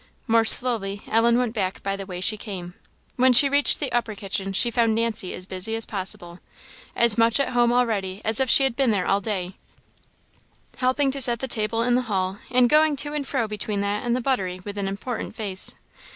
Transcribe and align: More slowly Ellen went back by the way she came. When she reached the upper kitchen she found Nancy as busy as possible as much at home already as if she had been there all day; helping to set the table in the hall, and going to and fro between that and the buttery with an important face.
More 0.25 0.45
slowly 0.45 1.03
Ellen 1.07 1.37
went 1.37 1.53
back 1.53 1.83
by 1.83 1.95
the 1.95 2.07
way 2.07 2.21
she 2.21 2.35
came. 2.35 2.73
When 3.17 3.33
she 3.33 3.47
reached 3.49 3.79
the 3.79 3.91
upper 3.91 4.15
kitchen 4.15 4.51
she 4.51 4.71
found 4.71 4.95
Nancy 4.95 5.31
as 5.35 5.45
busy 5.45 5.75
as 5.75 5.85
possible 5.85 6.39
as 6.95 7.19
much 7.19 7.39
at 7.39 7.49
home 7.49 7.71
already 7.71 8.19
as 8.25 8.39
if 8.39 8.49
she 8.49 8.63
had 8.63 8.75
been 8.75 8.89
there 8.89 9.05
all 9.05 9.21
day; 9.21 9.57
helping 10.77 11.11
to 11.11 11.21
set 11.21 11.37
the 11.37 11.47
table 11.47 11.83
in 11.83 11.93
the 11.93 12.01
hall, 12.09 12.39
and 12.49 12.67
going 12.67 12.95
to 12.95 13.13
and 13.13 13.27
fro 13.27 13.47
between 13.47 13.81
that 13.81 14.03
and 14.03 14.15
the 14.15 14.21
buttery 14.21 14.59
with 14.65 14.79
an 14.79 14.87
important 14.87 15.35
face. 15.35 15.75